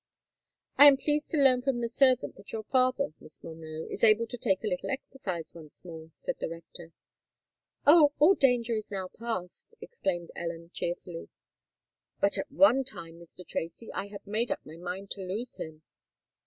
"I 0.79 0.87
am 0.87 0.97
pleased 0.97 1.29
to 1.29 1.37
learn 1.37 1.61
from 1.61 1.77
the 1.77 1.87
servant 1.87 2.33
that 2.33 2.51
your 2.51 2.63
father, 2.63 3.09
Miss 3.19 3.43
Monroe, 3.43 3.85
is 3.87 4.03
able 4.03 4.25
to 4.25 4.37
take 4.39 4.63
a 4.63 4.67
little 4.67 4.89
exercise 4.89 5.53
once 5.53 5.85
more," 5.85 6.09
said 6.15 6.37
the 6.39 6.49
rector. 6.49 6.91
"Oh! 7.85 8.11
all 8.17 8.33
danger 8.33 8.73
is 8.73 8.89
now 8.89 9.09
past," 9.09 9.75
exclaimed 9.79 10.31
Ellen 10.35 10.71
cheerfully. 10.73 11.29
"But 12.19 12.39
at 12.39 12.51
one 12.51 12.83
time, 12.83 13.19
Mr. 13.19 13.47
Tracy, 13.47 13.93
I 13.93 14.07
had 14.07 14.25
made 14.25 14.49
up 14.49 14.65
my 14.65 14.77
mind 14.77 15.11
to 15.11 15.21
lose 15.21 15.57
him." 15.57 15.83